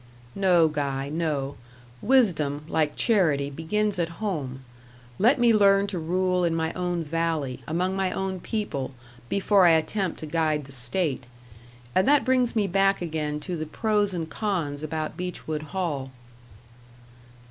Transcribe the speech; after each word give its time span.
"No, 0.33 0.67
Guy, 0.67 1.09
no. 1.09 1.57
Wisdom, 2.01 2.65
like 2.67 2.95
charity, 2.95 3.51
begins 3.51 3.99
at 3.99 4.17
home. 4.19 4.65
Let 5.19 5.37
me 5.39 5.53
learn 5.53 5.85
to 5.93 5.99
rule 5.99 6.43
in 6.43 6.55
my 6.55 6.73
own 6.73 7.03
valley, 7.03 7.61
among 7.67 7.95
my 7.95 8.11
own 8.11 8.39
people, 8.39 8.95
before 9.29 9.67
I 9.67 9.73
attempt 9.73 10.19
to 10.21 10.25
guide 10.25 10.65
the 10.65 10.71
state. 10.71 11.27
And 11.93 12.07
that 12.07 12.25
brings 12.25 12.55
me 12.55 12.65
back 12.65 12.99
again 12.99 13.39
to 13.41 13.55
the 13.55 13.67
pros 13.67 14.11
and 14.11 14.27
cons 14.27 14.81
about 14.81 15.17
Beechwood 15.17 15.61
Hall." 15.69 16.09